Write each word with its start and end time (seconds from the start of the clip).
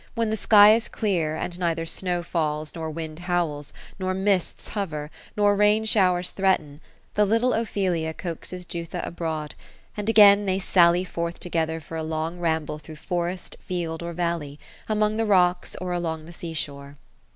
When 0.15 0.31
the 0.31 0.35
sky 0.35 0.73
is 0.73 0.87
clear, 0.87 1.35
and 1.35 1.59
neither 1.59 1.85
snow 1.85 2.23
falls, 2.23 2.73
nor 2.73 2.89
winds 2.89 3.21
howl, 3.21 3.63
nor 3.99 4.15
mists 4.15 4.69
hover, 4.69 5.11
nor 5.37 5.55
raiii 5.55 5.87
showers 5.87 6.31
threaten, 6.31 6.81
the 7.13 7.23
little 7.23 7.53
Ophelia 7.53 8.11
coaxes 8.11 8.65
Jutha 8.65 9.05
abroad; 9.05 9.53
and 9.95 10.09
again 10.09 10.47
they 10.47 10.57
sally 10.57 11.03
forth 11.03 11.39
together 11.39 11.79
for 11.79 11.97
a 11.97 12.03
long 12.03 12.39
ramble 12.39 12.79
through 12.79 12.95
forest, 12.95 13.57
field, 13.59 14.01
or 14.01 14.13
valley; 14.13 14.59
among 14.89 15.17
the 15.17 15.25
rocks, 15.27 15.75
or 15.79 15.93
along 15.93 16.25
the 16.25 16.33
sea 16.33 16.55
shore. 16.55 16.97